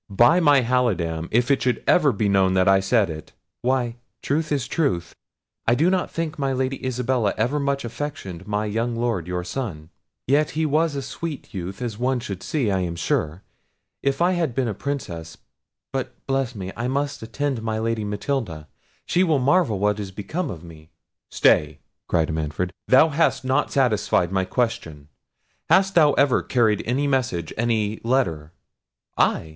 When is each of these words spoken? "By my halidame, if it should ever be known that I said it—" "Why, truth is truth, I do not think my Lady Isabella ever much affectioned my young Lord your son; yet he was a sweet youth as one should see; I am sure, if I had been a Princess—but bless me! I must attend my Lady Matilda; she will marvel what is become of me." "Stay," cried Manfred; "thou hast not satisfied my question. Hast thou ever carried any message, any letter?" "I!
"By 0.09 0.39
my 0.39 0.63
halidame, 0.63 1.27
if 1.29 1.51
it 1.51 1.61
should 1.61 1.83
ever 1.85 2.11
be 2.11 2.27
known 2.27 2.55
that 2.55 2.67
I 2.67 2.79
said 2.79 3.07
it—" 3.07 3.33
"Why, 3.61 3.97
truth 4.23 4.51
is 4.51 4.67
truth, 4.67 5.13
I 5.67 5.75
do 5.75 5.91
not 5.91 6.09
think 6.09 6.39
my 6.39 6.53
Lady 6.53 6.83
Isabella 6.83 7.35
ever 7.37 7.59
much 7.59 7.85
affectioned 7.85 8.47
my 8.47 8.65
young 8.65 8.95
Lord 8.95 9.27
your 9.27 9.43
son; 9.43 9.91
yet 10.25 10.49
he 10.57 10.65
was 10.65 10.95
a 10.95 11.03
sweet 11.03 11.53
youth 11.53 11.83
as 11.83 11.99
one 11.99 12.19
should 12.19 12.41
see; 12.41 12.71
I 12.71 12.79
am 12.79 12.95
sure, 12.95 13.43
if 14.01 14.23
I 14.23 14.31
had 14.31 14.55
been 14.55 14.67
a 14.67 14.73
Princess—but 14.73 16.15
bless 16.25 16.55
me! 16.55 16.71
I 16.75 16.87
must 16.87 17.21
attend 17.21 17.61
my 17.61 17.77
Lady 17.77 18.03
Matilda; 18.03 18.67
she 19.05 19.23
will 19.23 19.37
marvel 19.37 19.77
what 19.77 19.99
is 19.99 20.09
become 20.09 20.49
of 20.49 20.63
me." 20.63 20.89
"Stay," 21.29 21.77
cried 22.07 22.33
Manfred; 22.33 22.73
"thou 22.87 23.09
hast 23.09 23.45
not 23.45 23.71
satisfied 23.71 24.31
my 24.31 24.45
question. 24.45 25.09
Hast 25.69 25.93
thou 25.93 26.13
ever 26.13 26.41
carried 26.41 26.81
any 26.87 27.05
message, 27.05 27.53
any 27.55 27.99
letter?" 28.03 28.51
"I! 29.15 29.49